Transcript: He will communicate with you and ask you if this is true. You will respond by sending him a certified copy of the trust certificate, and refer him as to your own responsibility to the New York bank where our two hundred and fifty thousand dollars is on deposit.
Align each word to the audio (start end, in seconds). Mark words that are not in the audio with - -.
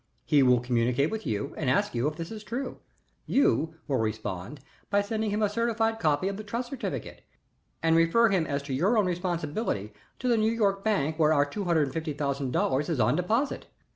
He 0.25 0.41
will 0.41 0.59
communicate 0.59 1.11
with 1.11 1.27
you 1.27 1.53
and 1.57 1.69
ask 1.69 1.93
you 1.93 2.07
if 2.07 2.15
this 2.15 2.31
is 2.31 2.43
true. 2.43 2.79
You 3.27 3.75
will 3.87 3.97
respond 3.99 4.59
by 4.89 5.03
sending 5.03 5.29
him 5.29 5.43
a 5.43 5.47
certified 5.47 5.99
copy 5.99 6.27
of 6.27 6.37
the 6.37 6.43
trust 6.43 6.71
certificate, 6.71 7.23
and 7.83 7.95
refer 7.95 8.29
him 8.29 8.47
as 8.47 8.63
to 8.63 8.73
your 8.73 8.97
own 8.97 9.05
responsibility 9.05 9.93
to 10.17 10.27
the 10.27 10.37
New 10.37 10.51
York 10.51 10.83
bank 10.83 11.19
where 11.19 11.33
our 11.33 11.45
two 11.45 11.65
hundred 11.65 11.83
and 11.83 11.93
fifty 11.93 12.13
thousand 12.13 12.49
dollars 12.49 12.89
is 12.89 12.99
on 12.99 13.15
deposit. 13.15 13.67